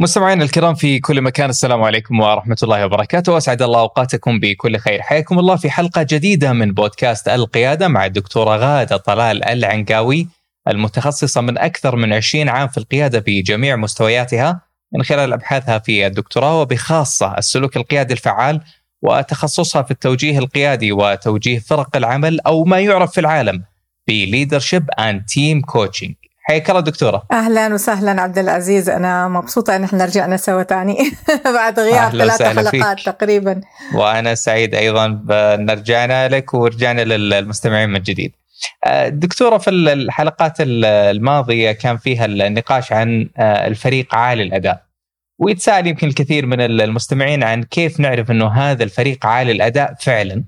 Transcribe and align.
مستمعينا 0.00 0.44
الكرام 0.44 0.74
في 0.74 1.00
كل 1.00 1.20
مكان 1.20 1.50
السلام 1.50 1.82
عليكم 1.82 2.20
ورحمة 2.20 2.56
الله 2.62 2.84
وبركاته. 2.84 3.32
وأسعد 3.32 3.62
الله 3.62 3.80
أوقاتكم 3.80 4.40
بكل 4.40 4.76
خير. 4.78 5.02
حياكم 5.02 5.38
الله 5.38 5.56
في 5.56 5.70
حلقة 5.70 6.02
جديدة 6.10 6.52
من 6.52 6.72
بودكاست 6.72 7.28
القيادة 7.28 7.88
مع 7.88 8.06
الدكتورة 8.06 8.56
غادة 8.56 8.96
طلال 8.96 9.44
العنقاوي 9.44 10.28
المتخصصة 10.68 11.40
من 11.40 11.58
أكثر 11.58 11.96
من 11.96 12.12
20 12.12 12.48
عام 12.48 12.68
في 12.68 12.78
القيادة 12.78 13.24
بجميع 13.26 13.76
مستوياتها 13.76 14.60
من 14.94 15.02
خلال 15.02 15.32
أبحاثها 15.32 15.78
في 15.78 16.06
الدكتوراه 16.06 16.60
وبخاصة 16.60 17.38
السلوك 17.38 17.76
القيادي 17.76 18.12
الفعال 18.12 18.60
وتخصصها 19.02 19.82
في 19.82 19.90
التوجيه 19.90 20.38
القيادي 20.38 20.92
وتوجيه 20.92 21.58
فرق 21.58 21.96
العمل 21.96 22.40
أو 22.40 22.64
ما 22.64 22.80
يعرف 22.80 23.12
في 23.12 23.20
العالم 23.20 23.64
ب 24.08 24.15
leadership 24.15 24.90
and 24.98 25.24
team 25.24 25.60
coaching 25.60 26.14
حياك 26.48 26.70
الله 26.70 26.80
دكتورة 26.80 27.22
أهلا 27.32 27.74
وسهلا 27.74 28.22
عبد 28.22 28.38
العزيز 28.38 28.88
أنا 28.88 29.28
مبسوطة 29.28 29.76
أن 29.76 29.84
إحنا 29.84 30.04
رجعنا 30.04 30.36
سوا 30.36 30.62
ثاني 30.62 30.96
بعد 31.54 31.80
غياب 31.80 32.10
ثلاث 32.10 32.42
حلقات 32.42 32.68
فيك. 32.68 33.06
تقريبا 33.06 33.60
وأنا 33.94 34.34
سعيد 34.34 34.74
أيضا 34.74 35.08
بان 35.08 35.70
رجعنا 35.70 36.28
لك 36.28 36.54
ورجعنا 36.54 37.00
للمستمعين 37.00 37.90
من 37.90 38.00
جديد. 38.02 38.32
آه، 38.84 39.08
دكتورة 39.08 39.58
في 39.58 39.70
الحلقات 39.70 40.54
الماضية 40.60 41.72
كان 41.72 41.96
فيها 41.96 42.24
النقاش 42.24 42.92
عن 42.92 43.28
آه، 43.36 43.66
الفريق 43.66 44.14
عالي 44.14 44.42
الأداء. 44.42 44.82
ويتساءل 45.38 45.86
يمكن 45.86 46.06
الكثير 46.06 46.46
من 46.46 46.60
المستمعين 46.60 47.44
عن 47.44 47.62
كيف 47.62 48.00
نعرف 48.00 48.30
إنه 48.30 48.48
هذا 48.48 48.84
الفريق 48.84 49.26
عالي 49.26 49.52
الأداء 49.52 49.94
فعلا. 50.00 50.44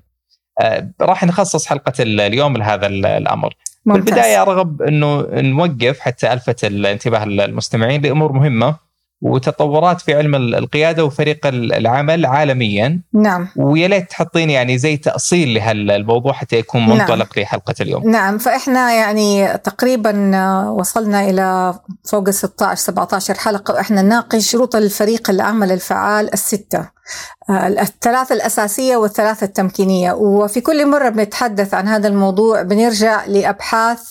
آه، 0.61 0.89
راح 1.01 1.23
نخصص 1.23 1.65
حلقة 1.65 1.93
اليوم 1.99 2.57
لهذا 2.57 2.87
الأمر. 2.87 3.53
ممتاز. 3.85 4.03
في 4.03 4.09
البداية 4.09 4.41
ارغب 4.41 4.81
إنه 4.81 5.27
نوقف 5.31 5.99
حتى 5.99 6.33
ألفت 6.33 6.65
الانتباه 6.65 7.23
المستمعين 7.23 8.01
لأمور 8.01 8.31
مهمة 8.31 8.91
وتطورات 9.21 10.01
في 10.01 10.13
علم 10.13 10.35
القيادة 10.35 11.05
وفريق 11.05 11.47
العمل 11.47 12.25
عالميا 12.25 13.01
نعم 13.13 13.47
ويا 13.55 13.87
ليت 13.87 14.09
تحطين 14.09 14.49
يعني 14.49 14.77
زي 14.77 14.97
تأصيل 14.97 15.53
لهالموضوع 15.53 16.33
حتى 16.33 16.55
يكون 16.55 16.81
نعم. 16.81 16.97
منطلق 16.97 17.37
نعم. 17.37 17.43
لحلقة 17.43 17.75
اليوم 17.81 18.09
نعم 18.09 18.37
فإحنا 18.37 18.93
يعني 18.93 19.57
تقريبا 19.57 20.39
وصلنا 20.69 21.29
إلى 21.29 21.73
فوق 22.03 22.29
16 22.29 22.75
17 22.81 23.33
حلقة 23.33 23.73
وإحنا 23.73 24.01
نناقش 24.01 24.51
شروط 24.51 24.75
الفريق 24.75 25.29
العمل 25.29 25.71
الفعال 25.71 26.33
الستة 26.33 27.00
الثلاثة 27.49 28.35
الأساسية 28.35 28.95
والثلاثة 28.97 29.45
التمكينية. 29.45 30.13
وفي 30.13 30.61
كل 30.61 30.87
مرة 30.87 31.09
بنتحدث 31.09 31.73
عن 31.73 31.87
هذا 31.87 32.07
الموضوع 32.07 32.61
بنرجع 32.61 33.25
لأبحاث 33.25 34.01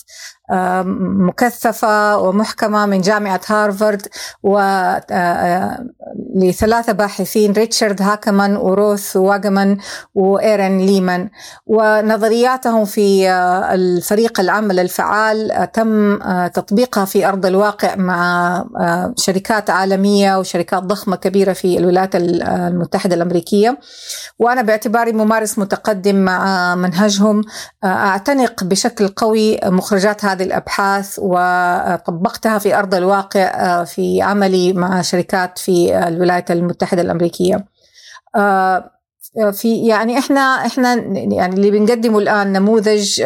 مكثفة 1.27 2.17
ومحكمة 2.17 2.85
من 2.85 3.01
جامعة 3.01 3.41
هارفارد 3.47 4.07
و 4.43 4.59
لثلاثة 6.35 6.93
باحثين 6.93 7.51
ريتشارد 7.51 8.01
هاكمان 8.01 8.55
وروث 8.57 9.15
واجمان 9.15 9.77
وإيرن 10.15 10.77
ليمان. 10.77 11.29
ونظرياتهم 11.67 12.85
في 12.85 13.31
الفريق 13.73 14.39
العمل 14.39 14.79
الفعال 14.79 15.67
تم 15.73 16.17
تطبيقها 16.47 17.05
في 17.05 17.27
أرض 17.27 17.45
الواقع 17.45 17.95
مع 17.95 18.63
شركات 19.17 19.69
عالمية 19.69 20.39
وشركات 20.39 20.83
ضخمة 20.83 21.15
كبيرة 21.15 21.53
في 21.53 21.77
الولايات 21.77 22.15
المتحدة 22.15 22.80
الأمريكية 23.13 23.79
وأنا 24.39 24.61
باعتباري 24.61 25.11
ممارس 25.11 25.59
متقدم 25.59 26.15
مع 26.15 26.75
منهجهم. 26.75 27.41
أعتنق 27.83 28.63
بشكل 28.63 29.07
قوي 29.07 29.59
مخرجات 29.63 30.25
هذه 30.25 30.43
الأبحاث 30.43 31.19
وطبقتها 31.19 32.57
في 32.57 32.75
أرض 32.77 32.95
الواقع 32.95 33.83
في 33.83 34.21
عملي 34.21 34.73
مع 34.73 35.01
شركات 35.01 35.59
في 35.59 36.07
الولايات 36.07 36.51
المتحدة 36.51 37.01
الأمريكية. 37.01 37.65
في 39.51 39.85
يعني 39.87 40.17
إحنا 40.19 40.39
إحنا 40.39 40.93
يعني 41.15 41.55
اللي 41.55 41.71
بنقدمه 41.71 42.19
الآن 42.19 42.51
نموذج 42.51 43.23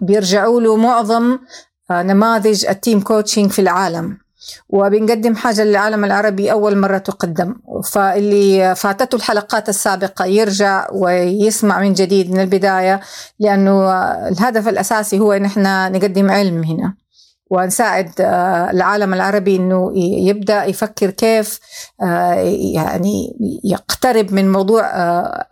بيرجعوا 0.00 0.60
له 0.60 0.76
معظم 0.76 1.38
نماذج 1.90 2.66
ال 2.66 2.73
team 2.73 3.00
coaching 3.00 3.50
في 3.50 3.58
العالم. 3.58 4.18
وبنقدم 4.68 5.34
حاجة 5.34 5.64
للعالم 5.64 6.04
العربي 6.04 6.52
أول 6.52 6.78
مرة 6.78 6.98
تقدم 6.98 7.54
فاللي 7.92 8.74
فاتته 8.74 9.16
الحلقات 9.16 9.68
السابقة 9.68 10.24
يرجع 10.24 10.86
ويسمع 10.92 11.80
من 11.80 11.92
جديد 11.92 12.30
من 12.30 12.40
البداية 12.40 13.00
لأنه 13.40 13.92
الهدف 14.28 14.68
الأساسي 14.68 15.18
هو 15.18 15.32
أن 15.32 15.44
إحنا 15.44 15.88
نقدم 15.88 16.30
علم 16.30 16.64
هنا 16.64 16.94
ونساعد 17.50 18.12
آه، 18.20 18.70
العالم 18.70 19.14
العربي 19.14 19.56
إنه 19.56 19.92
يبدأ 20.28 20.64
يفكر 20.64 21.10
كيف 21.10 21.60
آه، 22.02 22.32
يعني 22.74 23.36
يقترب 23.64 24.32
من 24.32 24.52
موضوع 24.52 24.86
آه، 24.86 25.46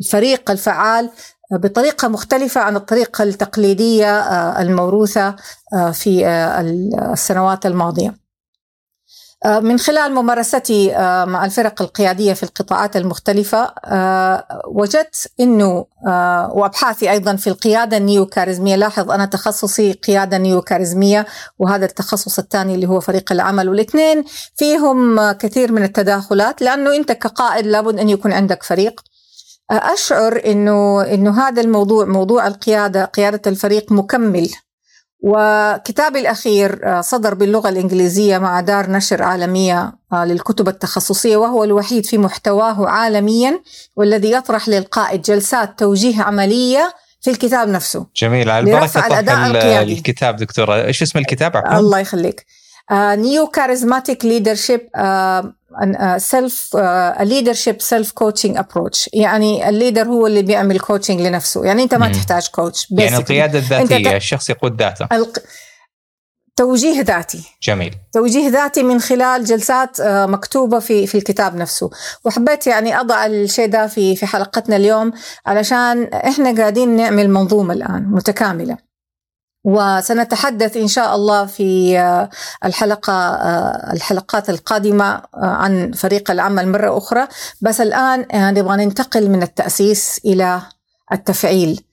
الفريق 0.00 0.50
الفعال 0.50 1.10
بطريقة 1.52 2.08
مختلفة 2.08 2.60
عن 2.60 2.76
الطريقة 2.76 3.24
التقليدية 3.24 4.20
الموروثة 4.60 5.36
في 5.92 6.26
السنوات 7.12 7.66
الماضية. 7.66 8.21
آه، 9.44 9.60
من 9.60 9.78
خلال 9.78 10.14
ممارستي 10.14 10.96
آه، 10.96 11.24
مع 11.24 11.44
الفرق 11.44 11.82
القيادية 11.82 12.32
في 12.32 12.42
القطاعات 12.42 12.96
المختلفة 12.96 13.74
آه، 13.84 14.62
وجدت 14.66 15.30
أنه 15.40 15.86
وأبحاثي 16.54 17.10
أيضا 17.10 17.36
في 17.36 17.46
القيادة 17.46 17.96
النيو 17.96 18.26
كاريزمية 18.26 18.76
لاحظ 18.76 19.10
أنا 19.10 19.26
تخصصي 19.26 19.92
قيادة 19.92 20.38
نيو 20.38 20.62
كاريزمية 20.62 21.26
وهذا 21.58 21.84
التخصص 21.84 22.38
الثاني 22.38 22.74
اللي 22.74 22.88
هو 22.88 23.00
فريق 23.00 23.32
العمل 23.32 23.68
والاثنين 23.68 24.24
فيهم 24.56 25.32
كثير 25.32 25.72
من 25.72 25.82
التداخلات 25.82 26.62
لأنه 26.62 26.96
أنت 26.96 27.12
كقائد 27.12 27.66
لابد 27.66 27.98
أن 27.98 28.08
يكون 28.08 28.32
عندك 28.32 28.62
فريق. 28.62 29.00
أشعر 29.70 30.42
أنه 30.46 31.02
أنه 31.02 31.48
هذا 31.48 31.62
الموضوع 31.62 32.04
موضوع 32.04 32.46
القيادة 32.46 33.04
قيادة 33.04 33.42
الفريق 33.46 33.92
مكمل. 33.92 34.50
وكتابي 35.22 36.20
الأخير 36.20 36.80
آه، 36.84 37.00
صدر 37.00 37.34
باللغة 37.34 37.68
الإنجليزية 37.68 38.38
مع 38.38 38.60
دار 38.60 38.90
نشر 38.90 39.22
عالمية 39.22 39.92
آه، 40.12 40.24
للكتب 40.24 40.68
التخصصية 40.68 41.36
وهو 41.36 41.64
الوحيد 41.64 42.06
في 42.06 42.18
محتواه 42.18 42.88
عالميا 42.88 43.60
والذي 43.96 44.32
يطرح 44.32 44.68
للقائد 44.68 45.22
جلسات 45.22 45.78
توجيه 45.78 46.22
عملية 46.22 46.94
في 47.20 47.30
الكتاب 47.30 47.68
نفسه. 47.68 48.06
جميل 48.16 48.50
على 48.50 48.70
البركة 48.70 49.06
الأداء 49.06 49.46
القيادي. 49.46 49.92
الكتاب 49.92 50.36
دكتورة. 50.36 50.84
إيش 50.84 51.02
اسم 51.02 51.18
الكتاب 51.18 51.56
عفوا؟ 51.56 51.78
الله 51.78 51.98
يخليك. 51.98 52.46
new 52.92 53.46
charismatic 53.46 54.24
leadership 54.24 54.80
self 56.18 56.76
leadership 57.20 57.80
self 57.80 58.12
coaching 58.12 58.56
approach 58.56 59.10
يعني 59.12 59.68
ال 59.68 59.74
leader 59.74 60.08
هو 60.08 60.26
اللي 60.26 60.42
بيعمل 60.42 60.80
coaching 60.80 61.20
لنفسه. 61.20 61.64
يعني 61.64 61.82
أنت 61.82 61.94
ما 61.94 62.06
مم. 62.06 62.12
تحتاج 62.12 62.48
coach 62.48 62.90
يعني 62.90 63.16
القيادة 63.16 63.58
الذاتية 63.58 64.10
ت... 64.10 64.14
الشخص 64.14 64.50
يقود 64.50 64.82
ذاته. 64.82 65.08
الق... 65.12 65.38
توجيه 66.56 67.00
ذاتي. 67.02 67.44
جميل. 67.62 67.94
توجيه 68.12 68.48
ذاتي 68.48 68.82
من 68.82 69.00
خلال 69.00 69.44
جلسات 69.44 70.00
آه، 70.00 70.26
مكتوبة 70.26 70.78
في 70.78 71.06
في 71.06 71.18
الكتاب 71.18 71.56
نفسه. 71.56 71.90
وحبيت 72.24 72.66
يعني 72.66 73.00
أضع 73.00 73.26
الشيء 73.26 73.66
ده 73.66 73.86
في 73.86 74.16
في 74.16 74.26
حلقتنا 74.26 74.76
اليوم 74.76 75.12
علشان 75.46 76.04
إحنا 76.04 76.56
قاعدين 76.56 76.96
نعمل 76.96 77.30
منظومة 77.30 77.74
الآن 77.74 78.06
متكاملة. 78.10 78.91
وسنتحدث 79.64 80.76
إن 80.76 80.88
شاء 80.88 81.14
الله 81.14 81.46
في 81.46 81.98
آه، 81.98 82.30
الحلقة 82.64 83.12
آه، 83.12 83.92
الحلقات 83.92 84.50
القادمة 84.50 85.14
آه، 85.14 85.26
عن 85.34 85.92
فريق 85.92 86.30
العمل 86.30 86.68
مرة 86.68 86.98
أخرى. 86.98 87.28
بس 87.60 87.80
الآن 87.80 88.26
نبغى 88.34 88.84
ننتقل 88.84 89.30
من 89.30 89.42
التأسيس 89.42 90.20
إلى 90.24 90.62
التفعيل. 91.12 91.84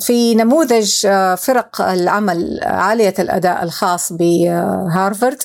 في 0.00 0.34
نموذج 0.34 1.06
فرق 1.38 1.82
العمل 1.82 2.60
عالية 2.62 3.14
الأداء 3.18 3.62
الخاص 3.62 4.12
بهارفارد 4.12 5.42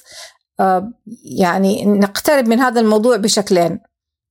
يعني 1.23 1.85
نقترب 1.85 2.47
من 2.47 2.59
هذا 2.59 2.81
الموضوع 2.81 3.15
بشكلين. 3.15 3.79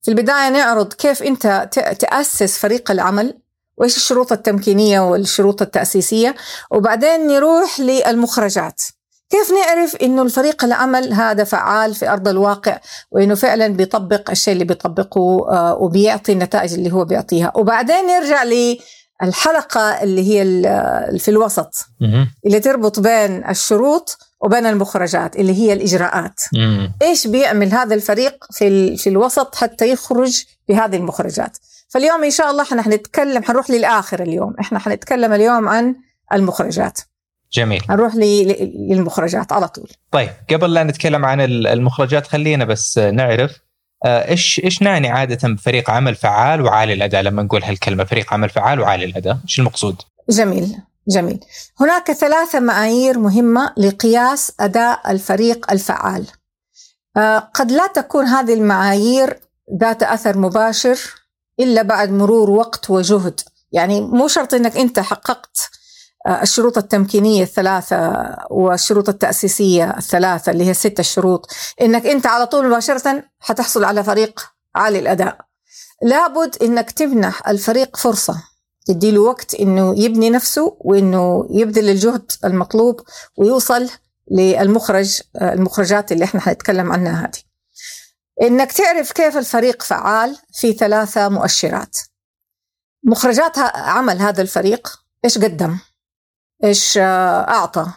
في 0.01 0.11
البداية 0.11 0.49
نعرض 0.49 0.93
كيف 0.93 1.23
أنت 1.23 1.69
تأسس 1.99 2.57
فريق 2.57 2.91
العمل. 2.91 3.41
وإيش 3.77 3.97
الشروط 3.97 4.31
التمكينية 4.31 4.99
والشروط 4.99 5.61
التأسيسية؟ 5.61 6.35
وبعدين 6.71 7.27
نروح 7.27 7.79
للمخرجات. 7.79 8.81
كيف 9.29 9.51
نعرف 9.51 9.95
إنه 9.95 10.21
الفريق 10.21 10.63
العمل 10.65 11.13
هذا 11.13 11.43
فعال 11.43 11.95
في 11.95 12.09
أرض 12.09 12.27
الواقع 12.27 12.79
وإنه 13.11 13.35
فعلا 13.35 13.67
بيطبق 13.67 14.31
الشيء 14.31 14.53
اللي 14.53 14.65
بيطبقه 14.65 15.47
آه، 15.49 15.75
وبيعطي 15.75 16.31
النتائج 16.31 16.73
اللي 16.73 16.91
هو 16.93 17.05
بيعطيها؟ 17.05 17.51
وبعدين 17.55 18.05
نرجع 18.05 18.43
للحلقة 19.23 20.03
اللي 20.03 20.21
هي 20.21 20.43
في 21.19 21.31
الوسط 21.31 21.73
اللي 22.45 22.59
تربط 22.59 22.99
بين 22.99 23.49
الشروط 23.49 24.17
وبين 24.41 24.65
المخرجات 24.65 25.35
اللي 25.35 25.53
هي 25.53 25.73
الإجراءات. 25.73 26.39
إيش 27.01 27.27
بيعمل 27.27 27.71
هذا 27.73 27.95
الفريق 27.95 28.45
في 28.51 28.97
في 28.97 29.09
الوسط 29.09 29.55
حتى 29.55 29.89
يخرج 29.91 30.43
بهذه 30.69 30.95
المخرجات؟ 30.95 31.57
فاليوم 31.91 32.23
إن 32.23 32.31
شاء 32.31 32.51
الله 32.51 32.63
إحنا 32.63 32.81
حنتكلم 32.81 33.43
حنروح 33.43 33.69
للآخر 33.69 34.21
اليوم. 34.21 34.55
إحنا 34.59 34.79
حنتكلم 34.79 35.33
اليوم 35.33 35.69
عن 35.69 35.95
المخرجات. 36.33 36.99
جميل. 37.53 37.83
نروح 37.89 38.15
للمخرجات 38.15 39.51
على 39.51 39.67
طول. 39.67 39.89
طيب 40.11 40.29
قبل 40.51 40.73
لا 40.73 40.83
نتكلم 40.83 41.25
عن 41.25 41.41
المخرجات 41.41 42.27
خلينا 42.27 42.65
بس 42.65 42.97
نعرف 42.97 43.51
آه، 44.05 44.29
إيش 44.29 44.61
إيش 44.63 44.81
نعني 44.81 45.09
عادة 45.09 45.49
بفريق 45.49 45.89
عمل 45.89 46.15
فعال 46.15 46.61
وعالي 46.61 46.93
الأداء؟ 46.93 47.21
لما 47.21 47.43
نقول 47.43 47.63
هالكلمة 47.63 48.03
فريق 48.03 48.33
عمل 48.33 48.49
فعال 48.49 48.79
وعالي 48.79 49.05
الأداء 49.05 49.37
إيش 49.43 49.59
المقصود؟ 49.59 50.01
جميل 50.29 50.77
جميل. 51.07 51.39
هناك 51.79 52.11
ثلاثة 52.11 52.59
معايير 52.59 53.19
مهمة 53.19 53.73
لقياس 53.77 54.51
أداء 54.59 55.11
الفريق 55.11 55.71
الفعال. 55.71 56.27
آه، 57.17 57.37
قد 57.37 57.71
لا 57.71 57.87
تكون 57.87 58.25
هذه 58.25 58.53
المعايير 58.53 59.39
ذات 59.81 60.03
أثر 60.03 60.37
مباشر 60.37 61.20
إلا 61.59 61.81
بعد 61.81 62.11
مرور 62.11 62.49
وقت 62.49 62.89
وجهد. 62.89 63.41
يعني 63.71 64.01
مو 64.01 64.27
شرط 64.27 64.53
إنك 64.53 64.77
أنت 64.77 64.99
حققت 64.99 65.57
آه، 66.27 66.41
الشروط 66.41 66.77
التمكينية 66.77 67.43
الثلاثة 67.43 68.13
والشروط 68.49 69.09
التأسيسية 69.09 69.97
الثلاثة 69.97 70.51
اللي 70.51 70.65
هي 70.65 70.71
الست 70.71 70.99
الشروط 70.99 71.49
إنك 71.81 72.05
أنت 72.05 72.25
على 72.27 72.45
طول 72.45 72.67
مباشرة 72.67 73.23
حتحصل 73.39 73.83
على 73.83 74.03
فريق 74.03 74.41
عالي 74.75 74.99
الأداء. 74.99 75.37
لابد 76.01 76.55
إنك 76.63 76.91
تمنح 76.91 77.47
الفريق 77.47 77.97
فرصة. 77.97 78.43
تدي 78.85 79.11
له 79.11 79.21
وقت 79.21 79.55
إنه 79.55 79.99
يبني 79.99 80.29
نفسه 80.29 80.77
وإنه 80.79 81.47
يبذل 81.49 81.89
الجهد 81.89 82.31
المطلوب 82.45 83.01
ويوصل 83.37 83.89
للمخرج 84.31 85.21
آه، 85.35 85.53
المخرجات 85.53 86.11
اللي 86.11 86.25
إحنا 86.25 86.41
حنتكلم 86.41 86.91
عنها 86.91 87.21
هذه. 87.25 87.50
إنك 88.41 88.71
تعرف 88.71 89.11
كيف 89.11 89.37
الفريق 89.37 89.83
فعال 89.83 90.37
في 90.53 90.73
ثلاثة 90.73 91.29
مؤشرات. 91.29 91.97
مخرجات 93.03 93.57
عمل 93.75 94.21
هذا 94.21 94.41
الفريق 94.41 95.01
إيش 95.25 95.37
قدم؟ 95.37 95.79
إيش 96.63 96.97
آه، 96.97 97.41
أعطى 97.49 97.87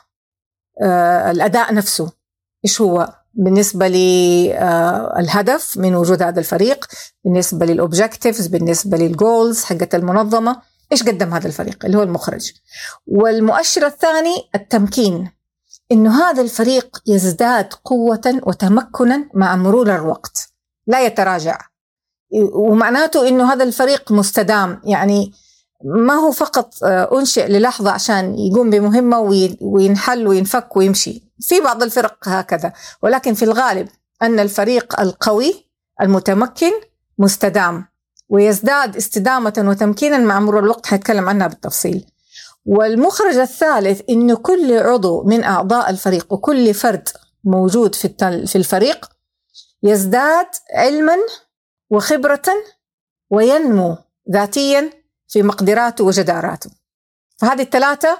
آه، 0.82 1.30
الأداء 1.30 1.74
نفسه. 1.74 2.12
إيش 2.64 2.80
هو؟ 2.80 3.14
بالنسبة 3.34 3.88
للهدف 3.88 5.78
آه، 5.78 5.80
من 5.80 5.94
وجود 5.94 6.22
هذا 6.22 6.40
الفريق 6.40 6.86
بالنسبة 7.24 7.66
لل 7.66 7.80
objectives 7.80 8.46
بالنسبة 8.46 8.96
لل 8.96 9.16
goals 9.16 9.64
حقت 9.64 9.94
المنظمة 9.94 10.62
إيش 10.92 11.02
قدم 11.02 11.34
هذا 11.34 11.46
الفريق؟ 11.46 11.84
اللي 11.84 11.98
هو 11.98 12.02
المخرج. 12.02 12.52
والمؤشر 13.06 13.86
الثاني 13.86 14.50
التمكين. 14.54 15.30
إنه 15.92 16.22
هذا 16.22 16.42
الفريق 16.42 16.98
يزداد 17.06 17.72
قوة 17.84 18.40
وتمكنا 18.42 19.28
مع 19.34 19.56
مرور 19.56 19.96
الوقت. 19.96 20.48
لا 20.86 21.06
يتراجع. 21.06 21.58
ومعناته 22.54 23.28
إنه 23.28 23.52
هذا 23.52 23.64
الفريق 23.64 24.12
مستدام. 24.12 24.80
يعني 24.84 25.32
ما 25.84 26.14
هو 26.14 26.32
فقط 26.32 26.74
آه، 26.84 27.18
أنشئ 27.18 27.46
للحظة 27.46 27.90
عشان 27.90 28.38
يقوم 28.38 28.70
بمهمة 28.70 29.18
وينحل 29.60 30.26
وينفك 30.26 30.76
ويمشي. 30.76 31.22
في 31.40 31.60
بعض 31.60 31.82
الفرق 31.82 32.28
هكذا. 32.28 32.72
ولكن 33.02 33.34
في 33.34 33.44
الغالب 33.44 33.88
أن 34.22 34.40
الفريق 34.40 35.00
القوي 35.00 35.70
المتمكن 36.00 36.72
مستدام. 37.18 37.86
ويزداد 38.28 38.96
استدامة 38.96 39.64
وتمكينا 39.68 40.18
مع 40.18 40.40
مرور 40.40 40.64
الوقت. 40.64 40.86
حنتكلم 40.86 41.28
عنها 41.28 41.46
بالتفصيل. 41.46 42.06
والمخرج 42.66 43.36
الثالث 43.36 44.00
أنه 44.10 44.36
كل 44.36 44.78
عضو 44.78 45.24
من 45.24 45.44
أعضاء 45.44 45.90
الفريق 45.90 46.32
وكل 46.32 46.74
فرد 46.74 47.08
موجود 47.44 47.94
في 47.94 48.08
في 48.46 48.56
الفريق 48.56 49.08
يزداد 49.82 50.46
علما 50.74 51.16
وخبرة 51.90 52.42
وينمو 53.30 53.96
ذاتيا 54.32 54.90
في 55.28 55.42
مقدراته 55.42 56.04
وجداراته. 56.04 56.70
فهذه 57.36 57.62
الثلاثة 57.62 58.18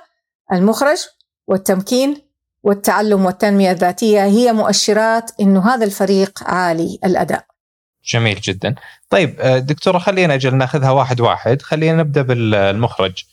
المخرج 0.53 0.99
والتمكين 1.47 2.17
والتعلم 2.63 3.25
والتنمية 3.25 3.71
الذاتية 3.71 4.25
هي 4.25 4.53
مؤشرات 4.53 5.31
أنه 5.41 5.75
هذا 5.75 5.85
الفريق 5.85 6.43
عالي 6.43 6.99
الأداء. 7.05 7.47
جميل 8.05 8.41
جدا. 8.41 8.75
طيب 9.11 9.41
آه، 9.41 9.59
دكتورة 9.59 9.99
خلينا 9.99 10.35
أجل 10.35 10.55
ناخذها 10.55 10.91
واحد 10.91 11.21
واحد. 11.21 11.63
خلينا 11.63 11.97
نبدأ 11.97 12.23
بالمخرج. 12.23 13.25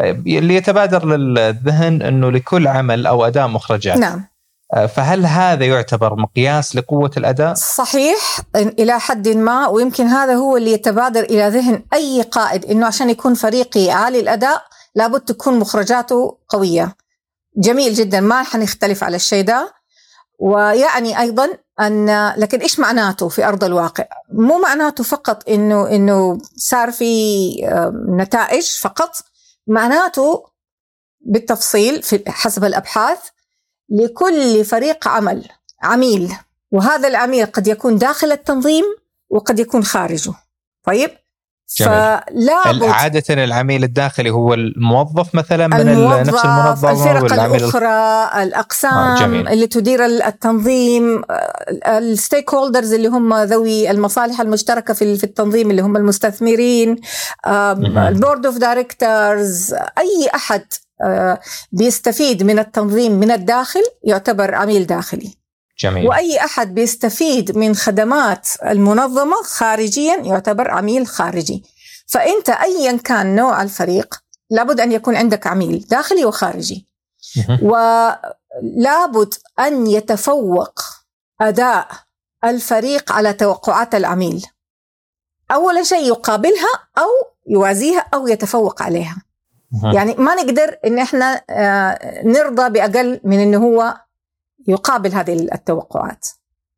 اللي 0.00 0.54
يتبادر 0.54 1.06
للذهن 1.06 2.02
أنه 2.02 2.30
لكل 2.30 2.68
عمل 2.68 3.06
أو 3.06 3.26
أداء 3.26 3.48
مخرجات. 3.48 3.96
نعم. 3.96 4.24
آه، 4.74 4.86
فهل 4.86 5.26
هذا 5.26 5.66
يعتبر 5.66 6.14
مقياس 6.16 6.76
لقوة 6.76 7.10
الأداء؟ 7.16 7.54
صحيح 7.54 8.40
إلى 8.56 9.00
حد 9.00 9.28
ما 9.28 9.66
ويمكن 9.66 10.06
هذا 10.06 10.34
هو 10.34 10.56
اللي 10.56 10.72
يتبادر 10.72 11.20
إلى 11.20 11.48
ذهن 11.48 11.82
أي 11.94 12.22
قائد 12.22 12.64
إنه 12.64 12.86
عشان 12.86 13.10
يكون 13.10 13.34
فريقي 13.34 13.90
عالي 13.90 14.20
الأداء 14.20 14.62
لابد 14.94 15.20
تكون 15.20 15.58
مخرجاته 15.58 16.38
قوية. 16.48 16.96
جميل 17.56 17.94
جدا 17.94 18.20
ما 18.20 18.42
حنختلف 18.42 19.04
على 19.04 19.16
الشيء 19.16 19.44
ده. 19.44 19.74
ويعني 20.38 21.20
أيضا 21.20 21.48
أن 21.80 22.32
لكن 22.36 22.60
إيش 22.60 22.80
معناته 22.80 23.28
في 23.28 23.48
أرض 23.48 23.64
الواقع؟ 23.64 24.04
مو 24.32 24.58
معناته 24.58 25.04
فقط 25.04 25.48
إنه 25.48 25.88
إنه 25.88 26.38
صار 26.56 26.90
في 26.90 27.50
نتائج 28.08 28.70
فقط 28.80 29.10
معناته 29.70 30.46
بالتفصيل 31.20 32.02
في 32.02 32.22
حسب 32.30 32.64
الأبحاث 32.64 33.28
لكل 33.88 34.64
فريق 34.64 35.08
عمل 35.08 35.48
عميل 35.82 36.32
وهذا 36.72 37.08
العميل 37.08 37.46
قد 37.46 37.66
يكون 37.66 37.98
داخل 37.98 38.32
التنظيم 38.32 38.84
وقد 39.28 39.58
يكون 39.58 39.84
خارجه. 39.84 40.32
طيب؟ 40.82 41.10
فلا 41.78 42.92
عادة 42.92 43.44
العميل 43.44 43.84
الداخلي 43.84 44.30
هو 44.30 44.54
الموظف 44.54 45.34
مثلا 45.34 45.66
من 45.66 45.88
الموظف 45.88 46.28
نفس 46.28 46.44
المنظمة 46.44 46.90
الفرق 46.90 47.44
الأخرى 47.44 48.42
الأقسام 48.42 48.92
آه 48.92 49.20
جميل. 49.20 49.48
اللي 49.48 49.66
تدير 49.66 50.04
التنظيم 50.04 51.22
ال 51.86 52.54
stakeholders 52.54 52.92
اللي 52.92 53.08
هم 53.08 53.34
ذوي 53.34 53.90
المصالح 53.90 54.40
المشتركة 54.40 54.94
في 54.94 55.16
في 55.16 55.24
التنظيم 55.24 55.70
اللي 55.70 55.82
هم 55.82 55.96
المستثمرين 55.96 56.96
ال 57.46 57.63
board 57.63 58.46
of 58.46 58.58
directors 58.58 59.74
أي 59.74 60.28
أحد 60.34 60.62
آه، 61.02 61.40
بيستفيد 61.72 62.42
من 62.42 62.58
التنظيم 62.58 63.12
من 63.12 63.30
الداخل 63.30 63.82
يعتبر 64.04 64.54
عميل 64.54 64.86
داخلي. 64.86 65.39
جميل. 65.80 66.08
وأي 66.08 66.44
أحد 66.44 66.74
بيستفيد 66.74 67.58
من 67.58 67.74
خدمات 67.74 68.48
المنظمة 68.64 69.42
خارجيا 69.42 70.16
يعتبر 70.16 70.70
عميل 70.70 71.06
خارجي. 71.06 71.64
فأنت 72.06 72.48
أيا 72.50 72.96
كان 72.96 73.36
نوع 73.36 73.62
الفريق 73.62 74.14
لابد 74.50 74.80
أن 74.80 74.92
يكون 74.92 75.16
عندك 75.16 75.46
عميل 75.46 75.86
داخلي 75.90 76.24
وخارجي. 76.24 76.86
ولابد 77.62 79.34
أن 79.58 79.86
يتفوق 79.86 80.80
أداء 81.40 81.88
الفريق 82.44 83.12
على 83.12 83.32
توقعات 83.32 83.94
العميل. 83.94 84.46
أول 85.52 85.86
شيء 85.86 86.08
يقابلها 86.08 86.72
أو 86.98 87.08
يوازيها 87.48 88.06
أو 88.14 88.28
يتفوق 88.28 88.82
عليها. 88.82 89.16
يعني 89.94 90.14
ما 90.14 90.34
نقدر 90.34 90.76
إن 90.86 90.98
إحنا 90.98 91.42
آه، 91.50 92.22
نرضى 92.24 92.70
بأقل 92.70 93.20
من 93.24 93.38
إنه 93.38 93.58
هو 93.58 93.96
يقابل 94.68 95.14
هذه 95.14 95.32
التوقعات 95.32 96.26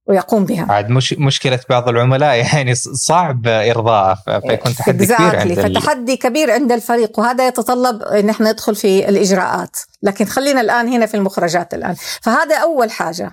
ويقوم 0.06 0.44
بها. 0.44 0.66
عاد 0.72 0.90
مش 0.90 1.12
مشكلة 1.12 1.60
بعض 1.70 1.88
العملاء 1.88 2.36
يعني 2.54 2.74
صعب 2.74 3.46
ارضاء 3.46 4.14
فيكون 4.24 4.74
تحدي 4.74 5.06
كبير 5.06 5.36
عند 5.36 5.60
فتحدي 5.60 6.16
كبير 6.16 6.50
عند 6.50 6.72
الفريق 6.72 7.18
وهذا 7.18 7.46
يتطلب 7.46 8.02
ان 8.02 8.28
إحنا 8.28 8.52
ندخل 8.52 8.74
في 8.74 9.08
الإجراءات. 9.08 9.76
لكن 10.02 10.24
خلينا 10.24 10.60
الآن 10.60 10.88
هنا 10.88 11.06
في 11.06 11.16
المخرجات 11.16 11.74
الآن. 11.74 11.94
فهذا 12.22 12.56
أول 12.56 12.90
حاجة. 12.90 13.30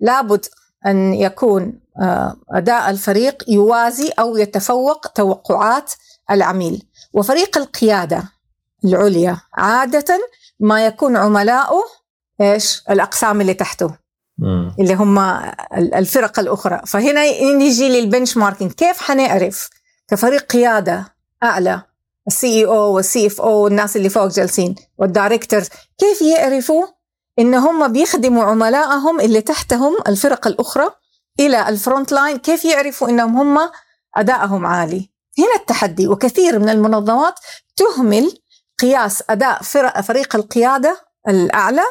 لابد 0.00 0.44
أن 0.86 1.14
يكون 1.14 1.80
آه، 2.02 2.36
أداء 2.50 2.90
الفريق 2.90 3.44
يوازي 3.48 4.08
أو 4.18 4.36
يتفوق 4.36 5.06
توقعات 5.06 5.92
العميل. 6.30 6.82
وفريق 7.12 7.58
القيادة 7.58 8.22
العليا 8.84 9.36
عادة 9.54 10.28
ما 10.60 10.86
يكون 10.86 11.16
عملاؤه 11.16 11.84
إيش؟ 12.40 12.82
الأقسام 12.90 13.40
اللي 13.40 13.54
تحته. 13.54 13.90
مم. 14.38 14.74
اللي 14.80 14.94
هم 14.94 15.18
الفرق 15.74 16.38
الأخرى. 16.38 16.80
فهنا 16.86 17.22
نيجي 17.42 17.88
لل 17.88 18.36
benchmarking 18.36 18.72
كيف 18.72 19.00
حنعرف 19.00 19.70
كفريق 20.08 20.52
قيادة 20.52 21.14
أعلى؟ 21.42 21.82
ال 22.26 22.46
CEO 22.46 22.94
وال 22.94 23.26
CFO 23.26 23.64
والناس 23.64 23.96
اللي 23.96 24.08
فوق 24.08 24.26
جالسين 24.26 24.74
وال 24.98 25.11
directors 25.11 25.68
كيف 25.98 26.22
يعرفوا 26.22 26.86
إن 27.38 27.54
هم 27.54 27.92
بيخدموا 27.92 28.44
عملائهم 28.44 29.20
اللي 29.20 29.40
تحتهم 29.40 29.96
الفرق 30.08 30.46
الأخرى 30.46 30.90
إلى 31.40 31.68
ال 31.68 31.75
front 31.75 32.12
line؟ 32.12 32.36
كيف 32.38 32.64
يعرفوا 32.64 33.08
إنهم 33.08 33.36
هم 33.36 33.70
أدائهم 34.16 34.66
عالي؟ 34.66 35.10
هنا 35.38 35.54
التحدي 35.56 36.08
وكثير 36.08 36.58
من 36.58 36.68
المنظمات 36.68 37.34
تهمل 37.76 38.38
قياس 38.78 39.22
أداء 39.30 39.62
فريق 40.02 40.36
القيادة 40.36 41.00
الأعلى 41.28 41.82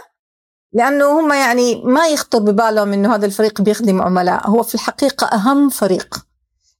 لأنه 0.76 1.20
هم 1.20 1.34
يعني 1.34 1.82
ما 1.86 2.08
يخطر 2.08 2.40
ببالهم 2.40 2.94
إنه 2.94 3.16
هذا 3.16 3.26
الفريق 3.26 3.62
بيخدم 3.62 4.02
عملاء. 4.02 4.50
هو 4.50 4.64
في 4.64 4.76
الحقيقة 4.76 5.28
أهم 5.28 5.70
فريق 5.70 6.26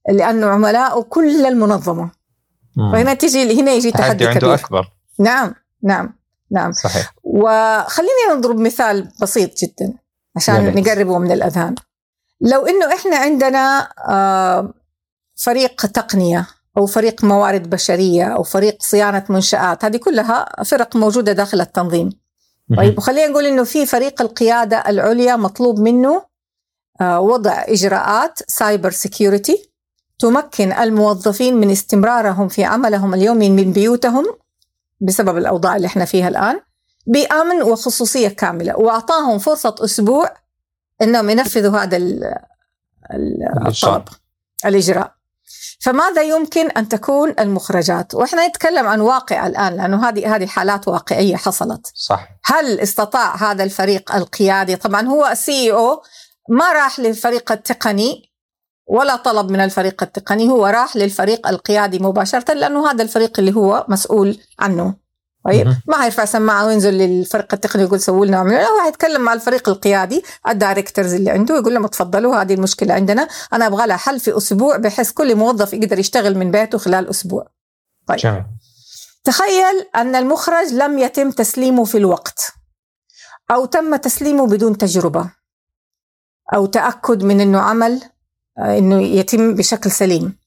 لأنه 0.08 0.46
عملاء 0.46 1.02
كل 1.02 1.46
المنظمة. 1.46 2.10
فهنا 2.92 3.14
تجي 3.14 3.60
هنا 3.60 3.72
يجي 3.72 3.90
تحدي 3.90 4.26
عنده 4.26 4.40
كبير. 4.40 4.54
أكبر. 4.54 4.88
نعم 5.18 5.54
نعم 5.82 6.18
نعم. 6.50 6.72
صحيح. 6.72 7.14
وخليني 7.24 8.36
نضرب 8.36 8.58
مثال 8.58 9.08
بسيط 9.22 9.58
جدا 9.58 9.94
عشان 10.36 10.74
نقربه 10.74 11.18
من 11.18 11.32
الأذهان. 11.32 11.74
لو 12.40 12.66
إنه 12.66 12.94
إحنا 12.94 13.16
عندنا 13.16 13.88
آه، 14.08 14.74
فريق 15.34 15.86
تقنية 15.86 16.46
أو 16.78 16.86
فريق 16.86 17.24
موارد 17.24 17.70
بشرية 17.70 18.24
أو 18.24 18.42
فريق 18.42 18.76
صيانة 18.82 19.24
منشآت 19.28 19.84
هذه 19.84 19.96
كلها 19.96 20.64
فرق 20.64 20.96
موجودة 20.96 21.32
داخل 21.32 21.60
التنظيم. 21.60 22.25
طيب 22.76 22.98
وخلينا 22.98 23.26
نقول 23.26 23.46
إنه 23.46 23.64
في 23.64 23.86
فريق 23.86 24.22
القيادة 24.22 24.76
العليا 24.88 25.36
مطلوب 25.36 25.78
منه 25.80 26.22
آه، 27.00 27.20
وضع 27.20 27.64
إجراءات 27.68 28.38
cyber 28.48 28.90
security 28.90 29.70
تمكن 30.18 30.72
الموظفين 30.72 31.56
من 31.56 31.70
استمرارهم 31.70 32.48
في 32.48 32.64
عملهم 32.64 33.14
اليومي 33.14 33.50
من 33.50 33.72
بيوتهم 33.72 34.24
بسبب 35.00 35.36
الأوضاع 35.38 35.76
اللي 35.76 35.86
إحنا 35.86 36.04
فيها 36.04 36.28
الآن 36.28 36.60
بأمن 37.06 37.62
وخصوصية 37.62 38.28
كاملة. 38.28 38.78
وأعطاهم 38.78 39.38
فرصة 39.38 39.74
أسبوع 39.80 40.34
إنهم 41.02 41.30
ينفذوا 41.30 41.78
هذا 41.78 41.96
الطلب 43.66 44.08
الإجراء. 44.66 45.15
فماذا 45.80 46.22
يمكن 46.22 46.70
أن 46.70 46.88
تكون 46.88 47.34
المخرجات؟ 47.38 48.14
وإحنا 48.14 48.46
نتكلم 48.46 48.86
عن 48.86 49.00
واقع 49.00 49.46
الآن 49.46 49.76
لأنه 49.76 50.08
هذه 50.08 50.36
هذه 50.36 50.46
حالات 50.46 50.88
واقعية 50.88 51.36
حصلت. 51.36 51.92
صح. 51.94 52.28
هل 52.44 52.80
استطاع 52.80 53.36
هذا 53.36 53.64
الفريق 53.64 54.14
القيادي 54.14 54.76
طبعا 54.76 55.06
هو 55.06 55.26
السي 55.26 55.72
أو 55.72 56.02
ما 56.48 56.72
راح 56.72 57.00
للفريق 57.00 57.52
التقني 57.52 58.32
ولا 58.86 59.16
طلب 59.16 59.50
من 59.50 59.60
الفريق 59.60 60.02
التقني 60.02 60.48
هو 60.48 60.66
راح 60.66 60.96
للفريق 60.96 61.48
القيادي 61.48 61.98
مباشرة 61.98 62.54
لأنه 62.54 62.90
هذا 62.90 63.02
الفريق 63.02 63.38
اللي 63.38 63.54
هو 63.54 63.86
مسؤول 63.88 64.38
عنه. 64.58 65.05
طيب 65.46 65.76
ما 65.88 65.96
حيرفع 66.02 66.24
سماعه 66.24 66.66
وينزل 66.66 66.94
للفريق 66.94 67.54
التقني 67.54 67.82
يقول 67.82 68.00
سووا 68.00 68.26
لنا 68.26 68.36
لا 68.36 68.68
هو 68.68 68.80
حيتكلم 68.84 69.20
مع 69.20 69.32
الفريق 69.32 69.68
القيادي 69.68 70.22
الدايركتورز 70.48 71.14
اللي 71.14 71.30
عنده 71.30 71.56
يقول 71.58 71.74
لهم 71.74 71.86
تفضلوا 71.86 72.42
هذه 72.42 72.54
المشكلة 72.54 72.94
عندنا. 72.94 73.28
أنا 73.52 73.66
أبغى 73.66 73.86
لها 73.86 73.96
حل 73.96 74.20
في 74.20 74.36
أسبوع 74.36 74.76
بحيث 74.76 75.12
كل 75.12 75.36
موظف 75.36 75.72
يقدر 75.72 75.98
يشتغل 75.98 76.38
من 76.38 76.50
بيته 76.50 76.78
خلال 76.78 77.08
أسبوع. 77.08 77.46
طيب. 78.06 78.18
جميل. 78.18 78.44
تخيل 79.24 79.86
أن 79.96 80.14
المخرج 80.14 80.72
لم 80.72 80.98
يتم 80.98 81.30
تسليمه 81.30 81.84
في 81.84 81.98
الوقت 81.98 82.52
أو 83.50 83.64
تم 83.64 83.96
تسليمه 83.96 84.46
بدون 84.46 84.78
تجربة 84.78 85.30
أو 86.54 86.66
تأكد 86.66 87.24
من 87.24 87.40
إنه 87.40 87.60
عمل 87.60 88.02
آه، 88.58 88.78
إنه 88.78 89.02
يتم 89.02 89.54
بشكل 89.54 89.90
سليم. 89.90 90.38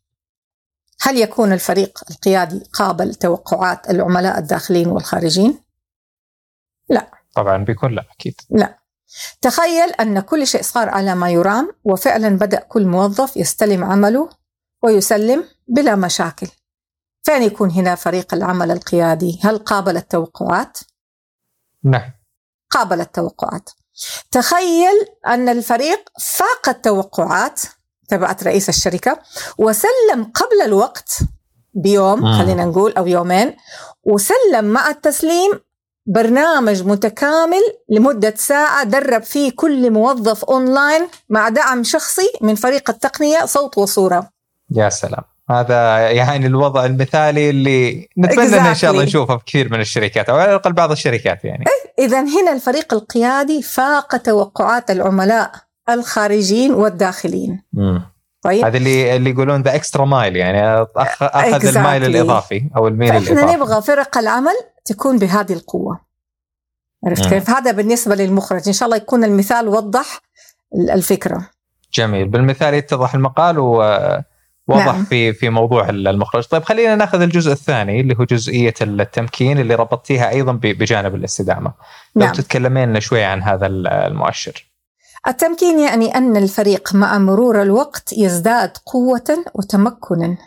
هل 1.01 1.17
يكون 1.17 1.53
الفريق 1.53 1.99
القيادي 2.11 2.69
قابل 2.73 3.15
توقعات 3.15 3.89
العملاء 3.89 4.39
الداخلين 4.39 4.87
والخارجين؟ 4.87 5.63
لا. 6.89 7.11
طبعا 7.35 7.57
بيكون 7.57 7.95
لا 7.95 8.05
أكيد. 8.11 8.41
لا. 8.49 8.79
تخيل 9.41 9.89
أن 9.89 10.19
كل 10.19 10.47
شيء 10.47 10.61
صار 10.61 10.89
على 10.89 11.15
ما 11.15 11.29
يرام 11.29 11.71
وفعلا 11.83 12.29
بدأ 12.29 12.59
كل 12.59 12.85
موظف 12.85 13.37
يستلم 13.37 13.83
عمله 13.83 14.29
ويسلم 14.83 15.43
بلا 15.67 15.95
مشاكل. 15.95 16.47
فين 17.23 17.43
يكون 17.43 17.71
هنا 17.71 17.95
فريق 17.95 18.33
العمل 18.33 18.71
القيادي؟ 18.71 19.39
هل 19.43 19.57
قابل 19.57 19.97
التوقعات؟ 19.97 20.77
نعم. 21.83 22.11
قابل 22.69 23.01
التوقعات. 23.01 23.69
تخيل 24.31 25.05
أن 25.27 25.49
الفريق 25.49 26.09
فاق 26.21 26.69
التوقعات 26.69 27.61
تبعت 28.09 28.43
رئيس 28.43 28.69
الشركة. 28.69 29.19
وسلم 29.57 30.23
قبل 30.35 30.61
الوقت 30.65 31.19
بيوم 31.73 32.19
مم. 32.21 32.37
خلينا 32.37 32.65
نقول 32.65 32.93
أو 32.97 33.07
يومين 33.07 33.55
وسلم 34.03 34.65
مع 34.65 34.89
التسليم 34.89 35.51
برنامج 36.05 36.83
متكامل 36.83 37.61
لمدة 37.89 38.33
ساعة 38.37 38.83
درب 38.83 39.23
فيه 39.23 39.51
كل 39.55 39.91
موظف 39.91 40.45
أونلاين 40.45 41.07
مع 41.29 41.49
دعم 41.49 41.83
شخصي 41.83 42.31
من 42.41 42.55
فريق 42.55 42.89
التقنية 42.89 43.45
صوت 43.45 43.77
وصورة. 43.77 44.29
يا 44.75 44.89
سلام. 44.89 45.23
هذا 45.49 46.09
يعني 46.11 46.47
الوضع 46.47 46.85
المثالي 46.85 47.49
اللي 47.49 48.09
نتمنى 48.17 48.51
exactly. 48.51 48.65
إن 48.65 48.75
شاء 48.75 48.91
الله 48.91 49.03
نشوفه 49.03 49.37
في 49.37 49.45
كثير 49.45 49.71
من 49.71 49.79
الشركات 49.79 50.29
أو 50.29 50.35
على 50.35 50.49
الأقل 50.49 50.73
بعض 50.73 50.91
الشركات 50.91 51.45
يعني. 51.45 51.65
اذا 51.99 52.19
هنا 52.19 52.51
الفريق 52.51 52.93
القيادي 52.93 53.61
فاق 53.61 54.17
توقعات 54.17 54.91
العملاء. 54.91 55.51
الخارجين 55.93 56.73
والداخلين. 56.73 57.63
طيب. 58.41 58.65
هذا 58.65 58.77
اللي 58.77 59.15
اللي 59.15 59.29
يقولون 59.29 59.61
the 59.61 59.75
extra 59.75 60.05
mile 60.05 60.35
يعني 60.35 60.85
أخذ 60.95 61.59
exactly. 61.61 61.77
ال 61.77 61.83
mile 61.83 62.05
الإضافي 62.05 62.69
أو 62.75 62.87
الميل 62.87 63.11
الإضافي. 63.11 63.39
إحنا 63.39 63.55
نبغى 63.55 63.81
فرق 63.81 64.17
العمل 64.17 64.55
تكون 64.85 65.17
بهذه 65.17 65.53
القوة. 65.53 65.99
عرفت 67.05 67.29
كيف؟ 67.29 67.49
هذا 67.49 67.71
بالنسبة 67.71 68.15
للمخرج. 68.15 68.61
إن 68.67 68.73
شاء 68.73 68.85
الله 68.85 68.97
يكون 68.97 69.23
المثال 69.23 69.67
وضح 69.67 70.21
الفكرة. 70.93 71.49
جميل. 71.93 72.27
بالمثال 72.27 72.73
يتضح 72.73 73.15
المقال 73.15 73.59
ووضح 73.59 74.23
نعم. 74.69 75.03
في 75.03 75.33
في 75.33 75.49
موضوع 75.49 75.89
المخرج. 75.89 76.43
طيب 76.43 76.63
خلينا 76.63 76.95
ناخذ 76.95 77.21
الجزء 77.21 77.51
الثاني 77.51 78.01
اللي 78.01 78.15
هو 78.19 78.23
جزئية 78.23 78.73
التمكين 78.81 79.59
اللي 79.59 79.75
ربطتيها 79.75 80.29
أيضا 80.29 80.51
بجانب 80.51 81.15
الاستدامة. 81.15 81.73
لو 82.15 82.25
نعم. 82.25 82.33
تتكلمين 82.33 82.89
لنا 82.89 82.99
شوي 82.99 83.23
عن 83.23 83.43
هذا 83.43 83.67
المؤشر. 83.67 84.68
التمكين 85.27 85.79
يعني 85.79 86.15
أن 86.15 86.37
الفريق 86.37 86.95
مع 86.95 87.17
مرور 87.17 87.61
الوقت 87.61 88.13
يزداد 88.17 88.77
قوة 88.85 89.45
وتمكنا. 89.53 90.37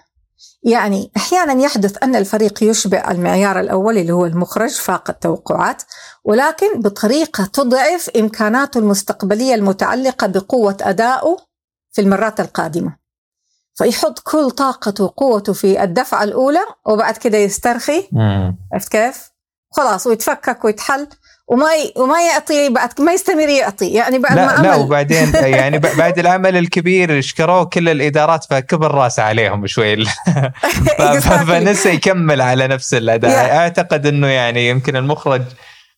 يعني 0.62 1.12
أحيانا 1.16 1.62
يحدث 1.62 2.02
أن 2.02 2.16
الفريق 2.16 2.62
يشبع 2.62 3.10
المعيار 3.10 3.60
الأول 3.60 3.98
اللي 3.98 4.12
هو 4.12 4.26
المخرج 4.26 4.70
فاق 4.70 5.10
التوقعات 5.10 5.82
ولكن 6.24 6.80
بطريقة 6.80 7.44
تضعف 7.44 8.10
إمكاناته 8.16 8.78
المستقبلية 8.78 9.54
المتعلقة 9.54 10.26
بقوة 10.26 10.76
أدائه 10.80 11.36
في 11.92 12.00
المرات 12.00 12.40
القادمة. 12.40 12.96
فيحط 13.74 14.18
كل 14.18 14.50
طاقته 14.50 15.04
وقوته 15.04 15.52
في 15.52 15.82
الدفعة 15.82 16.24
الأولى 16.24 16.64
وبعد 16.86 17.16
كده 17.16 17.38
يسترخي. 17.38 18.08
عرفت 18.72 18.88
كيف؟ 18.88 19.30
خلاص 19.70 20.06
ويتفكك 20.06 20.64
ويتحل. 20.64 21.06
وما 21.48 21.68
وما 21.96 22.22
يعطي 22.22 22.68
بعد 22.68 23.00
ما 23.00 23.12
يستمر 23.12 23.48
يعطي. 23.48 23.92
يعني 23.92 24.18
بعد 24.18 24.36
لا 24.36 24.46
ما 24.46 24.52
عمل 24.52 24.68
لا 24.68 24.74
وبعدين 24.74 25.32
يعني 25.58 25.78
بعد 25.78 26.18
العمل 26.18 26.56
الكبير 26.56 27.20
شكروه 27.20 27.64
كل 27.64 27.88
الإدارات 27.88 28.44
فكبر 28.44 28.94
راسه 28.94 29.22
عليهم 29.22 29.66
شوي. 29.66 30.04
فنسى 31.48 31.90
يكمل 31.90 32.40
على 32.40 32.66
نفس 32.66 32.94
الأداء. 32.94 33.56
أعتقد 33.56 34.06
إنه 34.06 34.26
يعني 34.26 34.68
يمكن 34.68 34.96
المخرج 34.96 35.42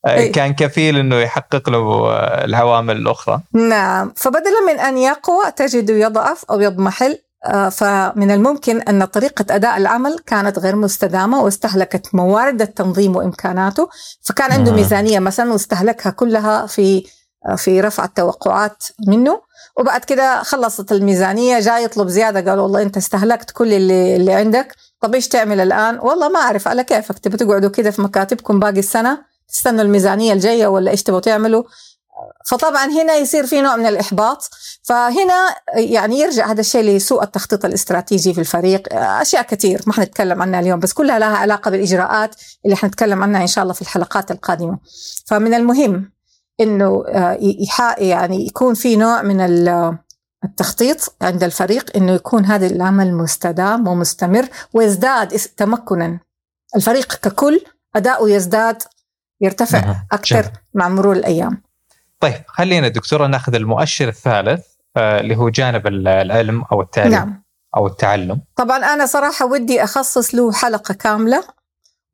آه، 0.07 0.27
كان 0.27 0.55
كفيل 0.55 0.99
إنه 0.99 1.17
يحقق 1.17 1.71
له 1.71 2.13
العوامل 2.45 2.97
الأخرى. 2.97 3.41
نعم. 3.53 4.13
فبدلا 4.17 4.61
من 4.69 4.81
أن 4.81 4.99
يقوى 4.99 5.51
تجده 5.57 5.95
يضعف 5.95 6.45
أو 6.51 6.61
يضمحل. 6.61 7.11
آه، 7.13 7.24
فمن 7.71 8.31
الممكن 8.31 8.81
أن 8.81 9.05
طريقة 9.05 9.55
أداء 9.55 9.77
العمل 9.77 10.19
كانت 10.27 10.59
غير 10.59 10.77
مستدامة 10.77 11.43
واستهلكت 11.43 12.15
موارد 12.15 12.63
التنظيم 12.63 13.17
وإمكاناته. 13.17 13.89
فكان 14.23 14.53
عنده 14.53 14.73
ميزانية 14.73 15.19
مثلا 15.19 15.53
واستهلكها 15.53 16.11
كلها 16.11 16.67
في 16.67 17.07
آه، 17.47 17.55
في 17.55 17.81
رفع 17.81 18.05
التوقعات 18.05 18.85
منه. 19.09 19.41
وبعد 19.77 20.05
كده 20.05 20.43
خلصت 20.43 20.93
الميزانية 20.93 21.61
جاي 21.61 21.85
يطلب 21.85 22.09
زيادة 22.09 22.51
قال 22.51 22.61
والله 22.61 22.83
أنت 22.83 22.97
استهلكت 22.97 23.51
كل 23.51 23.73
اللي, 23.73 24.17
اللي 24.17 24.33
عندك. 24.33 24.75
طب 25.01 25.15
إيش 25.15 25.29
تعمل 25.29 25.61
الآن؟ 25.61 25.99
والله 25.99 26.29
ما 26.29 26.41
أعرف 26.41 26.69
على 26.69 26.85
كيفك؟ 26.85 27.19
تبي 27.19 27.37
تقعدوا 27.37 27.71
كده 27.71 27.91
في 27.91 28.03
مكاتبكم 28.03 28.61
باقي 28.61 28.79
السنة؟ 28.79 29.19
تستنوا 29.49 29.83
الميزانية 29.83 30.33
الجاية 30.33 30.67
ولا 30.67 30.91
إيش 30.91 31.03
تبغوا 31.03 31.21
تعملوا؟ 31.21 31.63
فطبعا 32.47 32.87
هنا 32.87 33.15
يصير 33.15 33.47
في 33.47 33.61
نوع 33.61 33.77
من 33.77 33.87
الإحباط. 33.87 34.51
فهنا 34.83 35.55
يعني 35.75 36.19
يرجع 36.19 36.51
هذا 36.51 36.61
الشيء 36.61 36.83
لسوء 36.83 37.23
التخطيط 37.23 37.65
الاستراتيجي 37.65 38.35
في 38.35 38.41
الفريق. 38.41 38.89
أشياء 38.93 39.43
كثير 39.43 39.83
ما 39.87 39.93
حنتكلم 39.93 40.43
عنها 40.43 40.61
اليوم 40.61 40.81
بس 40.81 40.93
كلها 40.93 41.19
لها 41.19 41.37
علاقة 41.37 41.71
بالإجراءات 41.71 42.35
اللي 42.65 42.77
حنتكلم 42.77 43.23
عنها 43.23 43.43
إن 43.43 43.47
شاء 43.47 43.63
الله 43.63 43.75
في 43.75 43.83
الحلقات 43.83 44.31
القادمة. 44.31 44.79
فمن 45.27 45.55
المهم 45.55 46.13
إنه 46.61 47.05
آه، 47.09 47.39
يعني 47.99 48.47
يكون 48.47 48.75
في 48.75 48.97
نوع 48.97 49.23
من 49.23 49.41
التخطيط 50.45 51.17
عند 51.23 51.43
الفريق 51.43 51.97
إنه 51.97 52.13
يكون 52.13 52.45
هذا 52.45 52.67
العمل 52.67 53.15
مستدام 53.15 53.89
ومستمر 53.89 54.49
ويزداد 54.75 55.29
تمكنا. 55.57 56.21
الفريق 56.77 57.15
ككل 57.15 57.61
أداؤه 57.97 58.31
يزداد 58.31 58.83
يرتفع 59.41 59.97
أكثر 60.13 60.51
مع 60.75 60.89
مرور 60.89 61.17
الأيام. 61.17 61.63
طيب 62.25 62.43
خلينا 62.47 62.89
دكتورة 62.89 63.27
ناخذ 63.27 63.55
المؤشر 63.55 64.09
الثالث 64.09 64.67
آه، 64.97 65.21
اللي 65.21 65.37
هو 65.37 65.49
جانب 65.49 65.87
العلم 65.87 66.65
أو 66.73 66.81
التعليم 66.81 67.13
نعم. 67.13 67.45
أو 67.77 67.87
التعلم 67.87 68.41
طبعا 68.57 68.79
أنا 68.79 69.07
صراحة 69.07 69.47
ودي 69.47 69.85
أخصص 69.85 70.35
له 70.35 70.53
حلقة 70.53 70.95
كاملة 70.95 71.45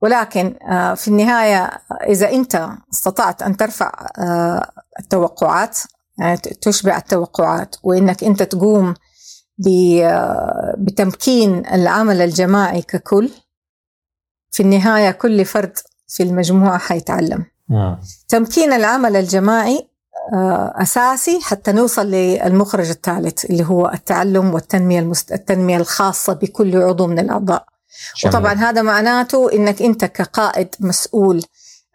ولكن 0.02 0.54
آه، 0.70 0.94
في 0.94 1.08
النهاية 1.08 1.70
إذا 2.08 2.30
أنت 2.30 2.68
استطعت 2.92 3.42
أن 3.42 3.56
ترفع 3.56 4.06
آه، 4.18 4.70
التوقعات 4.98 5.78
يعني 6.18 6.36
تشبع 6.36 6.96
التوقعات 6.96 7.76
وإنك 7.82 8.24
أنت 8.24 8.42
تقوم 8.42 8.94
بتمكين 10.78 11.66
العمل 11.66 12.20
الجماعي 12.20 12.82
ككل 12.82 13.30
في 14.50 14.62
النهاية 14.62 15.10
كل 15.10 15.44
فرد 15.44 15.78
في 16.08 16.22
المجموعة 16.22 16.78
حيتعلم 16.78 17.44
آه. 17.70 18.00
تمكين 18.28 18.72
العمل 18.72 19.16
الجماعي 19.16 19.78
آه، 19.78 19.89
أساسي 20.82 21.40
حتى 21.42 21.72
نوصل 21.72 22.06
للمخرج 22.06 22.88
الثالث 22.88 23.44
اللي 23.44 23.64
هو 23.64 23.90
التعلم 23.94 24.54
والتنمية 24.54 25.00
المست... 25.00 25.32
التنمية 25.32 25.76
الخاصة 25.76 26.32
بكل 26.32 26.76
عضو 26.82 27.06
من 27.06 27.18
الأعضاء. 27.18 27.64
شمال. 28.14 28.34
وطبعا 28.34 28.54
هذا 28.54 28.82
معناته 28.82 29.52
إنك 29.52 29.82
أنت 29.82 30.04
كقائد 30.04 30.68
مسؤول 30.80 31.42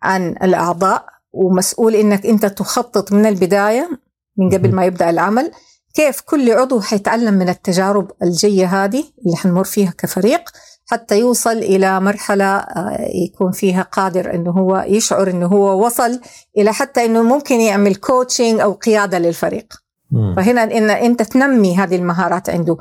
عن 0.03 0.29
الأعضاء 0.43 1.05
ومسؤول 1.33 1.95
إنك 1.95 2.25
أنت 2.25 2.45
تخطط 2.45 3.11
من 3.11 3.25
البداية 3.25 3.89
من 4.37 4.49
قبل 4.49 4.75
ما 4.75 4.85
يبدأ 4.85 5.09
العمل 5.09 5.51
كيف 5.93 6.21
كل 6.21 6.51
عضو 6.51 6.81
حيتعلم 6.81 7.33
من 7.33 7.49
التجارب 7.49 8.11
الجية 8.23 8.83
هذه 8.83 9.03
اللي 9.25 9.37
حنمر 9.37 9.63
فيها 9.63 9.93
كفريق. 9.97 10.41
حتى 10.85 11.19
يوصل 11.19 11.57
إلى 11.57 11.99
مرحلة 11.99 12.45
آه، 12.45 13.07
يكون 13.25 13.51
فيها 13.51 13.81
قادر 13.81 14.33
إنه 14.33 14.51
هو 14.51 14.85
يشعر 14.87 15.29
إنه 15.29 15.47
هو 15.47 15.85
وصل 15.85 16.21
إلى 16.57 16.73
حتى 16.73 17.05
إنه 17.05 17.23
ممكن 17.23 17.55
يعمل 17.55 17.95
كوتشنج 17.95 18.59
أو 18.59 18.73
قيادة 18.73 19.19
للفريق. 19.19 19.73
مم. 20.11 20.35
فهنا 20.35 20.63
إن 20.63 20.89
أنت 20.89 21.21
تنمي 21.21 21.77
هذه 21.77 21.95
المهارات 21.95 22.49
عنده. 22.49 22.77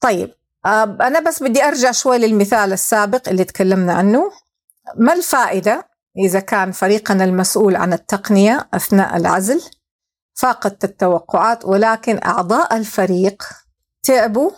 طيب 0.00 0.30
آه، 0.66 0.96
أنا 1.00 1.20
بس 1.20 1.42
بدي 1.42 1.64
أرجع 1.64 1.90
شوي 1.90 2.18
للمثال 2.18 2.72
السابق 2.72 3.28
اللي 3.28 3.44
تكلمنا 3.44 3.92
عنه. 3.92 4.30
ما 4.96 5.12
الفائدة 5.12 5.88
إذا 6.18 6.40
كان 6.40 6.72
فريقنا 6.72 7.24
المسؤول 7.24 7.76
عن 7.76 7.92
التقنية 7.92 8.68
أثناء 8.74 9.16
العزل؟ 9.16 9.60
فاقت 10.34 10.84
التوقعات 10.84 11.64
ولكن 11.64 12.20
أعضاء 12.24 12.76
الفريق 12.76 13.42
تعبوا 14.02 14.50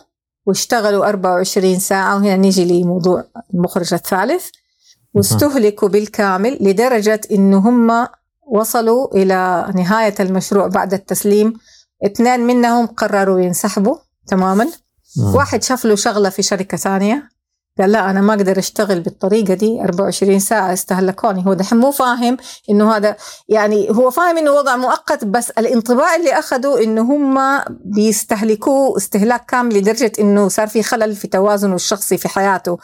واشتغلوا 0.45 1.09
24 1.09 1.79
ساعة 1.79 2.15
وهنا 2.15 2.35
نيجي 2.35 2.81
لموضوع 2.81 3.23
المخرج 3.53 3.93
الثالث. 3.93 4.45
واستهلكوا 5.13 5.87
بالكامل 5.87 6.57
لدرجة 6.61 7.21
إنه 7.31 7.57
هم 7.57 8.07
وصلوا 8.47 9.15
إلى 9.15 9.71
نهاية 9.75 10.15
المشروع 10.19 10.67
بعد 10.67 10.93
التسليم. 10.93 11.53
اثنين 12.05 12.39
منهم 12.39 12.85
قرروا 12.85 13.39
ينسحبوا 13.39 13.95
تماما. 14.27 14.67
واحد 15.35 15.63
شاف 15.63 15.85
له 15.85 15.95
شغلة 15.95 16.29
في 16.29 16.41
شركة 16.41 16.77
ثانية. 16.77 17.29
قال 17.81 17.91
لا 17.91 18.09
أنا 18.09 18.21
ما 18.21 18.33
أقدر 18.33 18.59
أشتغل 18.59 18.99
بالطريقة 18.99 19.53
دي 19.53 19.81
24 19.81 20.39
ساعة 20.39 20.73
استهلكوني. 20.73 21.45
هو 21.47 21.53
دحين 21.53 21.77
مو 21.79 21.91
فاهم 21.91 22.37
إنه 22.69 22.95
هذا 22.95 23.15
يعني 23.49 23.89
هو 23.89 24.09
فاهم 24.09 24.37
إنه 24.37 24.51
وضع 24.51 24.75
مؤقت 24.75 25.25
بس 25.25 25.49
الانطباع 25.49 26.15
اللي 26.15 26.39
أخذوا 26.39 26.83
إنه 26.83 27.01
هم 27.01 27.59
بيستهلكوه 27.69 28.97
استهلاك 28.97 29.45
كامل 29.45 29.77
لدرجة 29.77 30.11
إنه 30.19 30.47
صار 30.47 30.67
في 30.67 30.83
خلل 30.83 31.15
في 31.15 31.27
توازنه 31.27 31.75
الشخصي 31.75 32.17
في 32.17 32.29
حياته. 32.29 32.77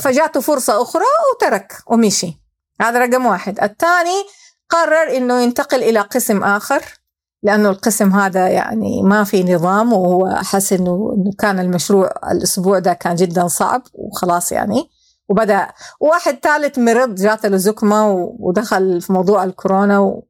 فجاته 0.00 0.40
فرصة 0.40 0.82
أخرى 0.82 1.04
وترك 1.34 1.72
ومشي. 1.86 2.40
هذا 2.80 2.98
رقم 2.98 3.26
واحد. 3.26 3.60
الثاني 3.60 4.24
قرر 4.68 5.16
إنه 5.16 5.40
ينتقل 5.40 5.82
إلى 5.82 6.00
قسم 6.00 6.44
آخر. 6.44 7.01
لأنه 7.42 7.70
القسم 7.70 8.12
هذا 8.12 8.48
يعني 8.48 9.02
ما 9.02 9.24
في 9.24 9.54
نظام 9.54 9.92
وهو 9.92 10.36
حس 10.36 10.72
إنه 10.72 11.14
إنه 11.16 11.30
كان 11.38 11.58
المشروع 11.60 12.12
الأسبوع 12.32 12.78
ده 12.78 12.92
كان 12.92 13.14
جدا 13.14 13.48
صعب 13.48 13.82
وخلاص 13.94 14.52
يعني. 14.52 14.90
وبدأ 15.28 15.68
واحد 16.00 16.38
ثالث 16.42 16.78
مرض 16.78 17.14
جات 17.14 17.46
له 17.46 17.56
زكمة 17.56 18.12
ودخل 18.38 19.00
في 19.00 19.12
موضوع 19.12 19.44
الكورونا 19.44 19.98
و... 19.98 20.24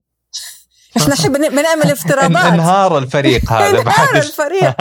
إحنا 0.97 1.15
نحب 1.15 1.33
بنعمل 1.33 1.91
افتراضات. 1.93 2.45
إنهار 2.45 2.99
الفريق 2.99 3.43
هذا 3.53 3.81
انهار 3.81 4.17
الفريق. 4.17 4.75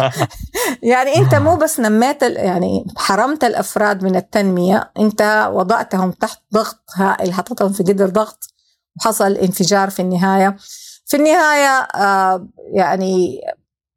يعني 0.94 1.16
أنت 1.18 1.36
مو 1.36 1.56
بس 1.56 1.80
نميت 1.80 2.22
يعني 2.22 2.86
حرمت 2.98 3.44
الأفراد 3.44 4.04
من 4.04 4.16
التنمية 4.16 4.92
أنت 5.00 5.50
وضعتهم 5.54 6.12
تحت 6.12 6.40
ضغط 6.54 6.80
هائل 6.96 7.34
حطيتهم 7.34 7.74
في 7.74 7.84
قدر 7.84 8.10
ضغط 8.10 8.48
وحصل 8.98 9.32
انفجار 9.32 9.90
في 9.90 10.02
النهاية. 10.02 10.58
في 11.12 11.18
النهاية 11.18 11.88
آه، 11.96 12.48
يعني 12.74 13.42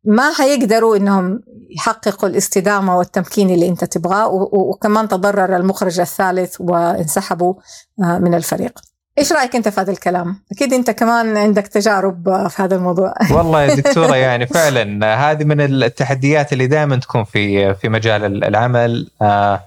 ما 0.04 0.32
حيقدروا 0.32 0.96
إنهم 0.96 1.40
يحققوا 1.76 2.28
الاستدامة 2.28 2.98
والتمكين 2.98 3.50
اللي 3.50 3.68
أنت 3.68 3.84
تبغاه 3.84 4.28
وكمان 4.52 5.08
تضرر 5.08 5.56
المخرج 5.56 6.00
الثالث 6.00 6.56
وانسحبوا 6.60 7.54
آه، 8.02 8.18
من 8.18 8.34
الفريق. 8.34 8.80
إيش 9.18 9.32
رأيك 9.32 9.56
أنت 9.56 9.68
في 9.68 9.80
هذا 9.80 9.92
الكلام؟ 9.92 10.42
أكيد 10.52 10.72
أنت 10.72 10.90
كمان 10.90 11.36
عندك 11.36 11.66
تجارب 11.66 12.48
في 12.48 12.62
هذا 12.62 12.76
الموضوع. 12.76 13.14
والله 13.36 13.62
يا 13.62 13.74
دكتورة 13.74 14.16
يعني 14.16 14.46
فعلا 14.46 15.14
هذه 15.30 15.44
من 15.44 15.60
التحديات 15.60 16.52
اللي 16.52 16.66
دائما 16.66 16.96
تكون 16.96 17.24
في 17.24 17.74
في 17.74 17.88
مجال 17.88 18.44
العمل 18.44 19.10
آه، 19.22 19.60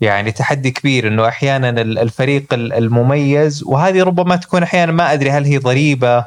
يعني 0.00 0.32
تحدي 0.32 0.70
كبير 0.70 1.08
إنه 1.08 1.28
أحيانا 1.28 1.80
الفريق 1.80 2.54
المميز 2.54 3.62
وهذه 3.66 4.02
ربما 4.02 4.36
تكون 4.36 4.62
أحيانا 4.62 4.92
ما 4.92 5.12
أدري 5.12 5.30
هل 5.30 5.44
هي 5.44 5.58
ضريبة 5.58 6.18
آه، 6.18 6.26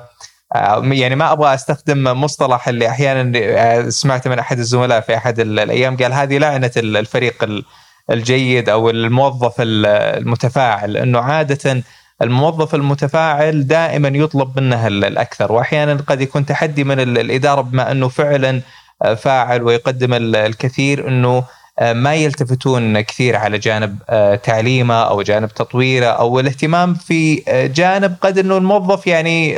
يعني 0.92 1.16
ما 1.16 1.32
أبغى 1.32 1.54
أستخدم 1.54 2.04
مصطلح 2.04 2.68
اللي 2.68 2.90
أحيانا 2.90 3.40
آه، 3.40 3.90
سمعته 3.90 4.30
من 4.30 4.40
أحد 4.40 4.60
الزملاء 4.60 5.02
في 5.02 5.18
أحد 5.18 5.40
الأيام 5.40 5.98
قال 5.98 6.14
هذه 6.14 6.38
لعنة 6.38 6.72
الفريق 6.78 7.64
الجيد 8.10 8.70
أو 8.70 8.90
الموظف 8.90 9.56
المتفاعل 9.60 10.98
إنه 10.98 11.20
عادة 11.20 11.84
الموظف 12.22 12.76
المتفاعل 12.76 13.68
دائما 13.68 14.08
يطلب 14.08 14.60
منه 14.60 14.88
الأكثر 14.88 15.52
وأحيانا 15.52 15.94
قد 16.08 16.22
يكون 16.22 16.46
تحدي 16.46 16.84
من 16.84 17.00
الإدارة 17.00 17.62
بما 17.62 17.92
إنه 17.92 18.08
فعلا 18.08 18.62
آه، 19.02 19.14
فاعل 19.14 19.64
ويقدم 19.64 20.14
الكثير 20.14 21.08
إنه 21.08 21.44
ما 21.82 22.16
يلتفتون 22.16 23.02
كثير 23.02 23.36
على 23.36 23.58
جانب 23.58 23.98
تعليمه 24.44 25.04
أو 25.04 25.22
جانب 25.22 25.50
تطويره 25.50 26.06
أو 26.06 26.40
الاهتمام 26.40 26.94
في 26.94 27.36
جانب 27.76 28.16
قد 28.22 28.38
إنه 28.38 28.58
الموظف 28.58 29.08
يعني 29.08 29.58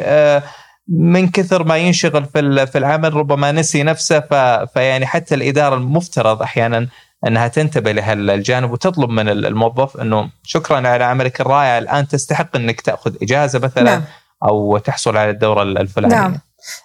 من 0.88 1.30
كثر 1.30 1.63
ما 1.63 1.78
ينشغل 1.78 2.26
في 2.26 2.65
في 2.65 2.78
العمل 2.78 3.13
ربما 3.13 3.52
نسي 3.52 3.84
نفسه 3.84 4.19
فيعني 4.65 5.06
حتى 5.06 5.36
الإدارة 5.36 5.76
المفترض 5.76 6.41
أحيانا 6.41 6.88
أنها 7.28 7.48
تنتبه 7.48 7.91
لهالجانب 7.91 8.71
وتطلب 8.71 9.10
من 9.10 9.30
الموظف 9.30 9.98
إنه 9.98 10.30
شكرا 10.43 10.88
على 10.88 11.04
عملك 11.04 11.41
الرائع 11.41 11.78
الآن 11.78 12.08
تستحق 12.08 12.56
إنك 12.56 12.82
تأخذ 12.82 13.15
إجازة 13.21 13.60
مثلا 13.60 13.84
نعم. 13.84 14.04
أو 14.43 14.78
تحصل 14.78 15.17
على 15.17 15.30
الدورة 15.30 15.63
الفلانية 15.63 16.15
نعم. 16.15 16.39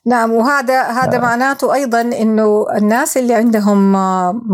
نعم 0.06 0.32
وهذا 0.32 0.82
هذا 0.82 1.16
آه. 1.16 1.20
معناته 1.20 1.74
أيضا 1.74 2.00
إنه 2.00 2.66
الناس 2.76 3.16
اللي 3.16 3.34
عندهم 3.34 3.92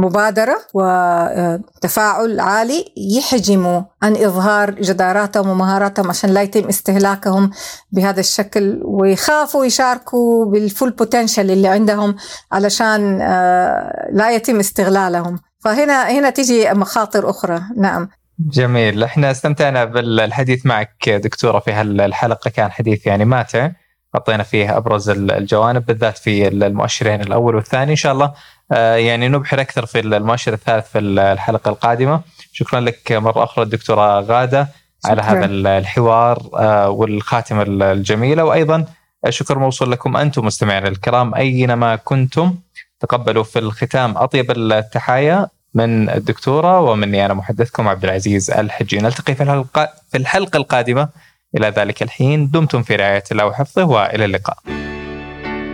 مبادرة 0.05 0.57
وتفاعل 0.75 2.41
عالي 2.41 2.85
يحجموا 2.97 3.83
عن 4.03 4.17
إظهار 4.17 4.71
جداراتهم 4.71 5.49
ومهاراتهم 5.49 6.09
عشان 6.09 6.31
لا 6.31 6.43
يتم 6.43 6.69
استهلاكهم 6.69 7.51
بهذا 7.93 8.21
الشكل 8.21 8.81
ويخافوا 8.85 9.65
يشاركوا 9.65 10.45
بالفول 10.45 10.91
بوتنشل 10.91 11.51
اللي 11.51 11.69
عندهم 11.69 12.17
علشان 12.53 13.19
آه، 13.23 14.09
لا 14.13 14.31
يتم 14.31 14.59
استغلالهم. 14.59 15.39
فهنا 15.59 16.11
هنا 16.11 16.31
تيجي 16.31 16.71
مخاطر 16.71 17.31
أخرى. 17.31 17.63
نعم. 17.77 18.09
جميل. 18.39 19.05
إحنا 19.05 19.31
استمتعنا 19.31 19.85
بالحديث 19.85 20.67
معك 20.67 21.09
دكتورة 21.09 21.59
في 21.59 21.73
هالحلقه 21.73 22.51
كان 22.51 22.71
حديث 22.71 23.07
يعني 23.07 23.25
ماتع. 23.25 23.71
حطينا 24.17 24.43
فيه 24.43 24.77
أبرز 24.77 25.11
الجوانب 25.11 25.87
بالذات 25.87 26.19
في 26.19 26.49
المؤشرين 26.49 27.21
الأول 27.21 27.55
والثاني. 27.55 27.91
إن 27.91 27.97
شاء 27.97 28.13
الله 28.13 28.33
آه، 28.73 28.97
يعني 28.97 29.29
نبحر 29.29 29.61
أكثر 29.61 29.87
في 29.87 30.01
المؤشر 30.01 30.53
الثالث 30.53 30.87
في 30.93 30.99
الحلقة 30.99 31.69
القادمة. 31.69 32.21
شكرا 32.53 32.81
لك 32.81 33.13
مرة 33.13 33.45
أخرى 33.45 33.65
الدكتورة 33.65 34.21
غادة 34.21 34.69
على 35.05 35.23
هذا 35.23 35.45
الحوار 35.79 36.43
آه، 36.55 36.89
والخاتمة 36.91 37.63
الجميلة. 37.63 38.45
وأيضا 38.45 38.85
شكر 39.29 39.59
موصول 39.59 39.93
لكم 39.93 40.17
أنتم 40.17 40.47
مستمعينا 40.47 40.89
الكرام 40.89 41.35
أينما 41.35 41.97
كنتم. 41.97 42.55
تقبلوا 43.01 43.45
في 43.45 43.59
الختام 43.59 44.17
أطيب 44.17 44.51
التحايا 44.51 45.49
من 45.75 46.11
الدكتورة 46.11 46.81
ومني 46.81 47.27
أنا 47.27 47.35
محدثكم 47.35 47.89
عبد 47.89 48.05
العزيز 48.05 48.51
الحجي. 48.51 48.99
نلتقي 48.99 49.35
في 49.35 49.43
الحلقة 49.43 49.89
في 50.11 50.19
الحلقة 50.19 50.57
القادمة. 50.57 51.09
إلى 51.57 51.73
ذلك 51.77 52.03
الحين 52.03 52.51
دمتم 52.51 52.83
في 52.83 52.97
رعاية 52.97 53.23
الله 53.33 53.47
وحفظه 53.47 53.85
وإلى 53.85 54.25
اللقاء. 54.25 54.57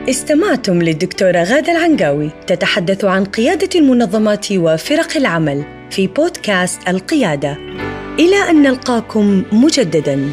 استمعتم 0.09 0.83
للدكتورة 0.83 1.43
غادة 1.43 1.73
العنقاوي 1.73 2.31
تتحدث 2.47 3.05
عن 3.05 3.25
قيادة 3.25 3.69
المنظمات 3.75 4.53
وفرق 4.53 5.17
العمل 5.17 5.65
في 5.91 6.07
بودكاست 6.07 6.89
القيادة. 6.89 7.57
إلى 8.19 8.51
أن 8.51 8.63
نلقاكم 8.63 9.45
مجدداً. 9.53 10.31